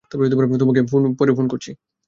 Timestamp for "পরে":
1.19-1.31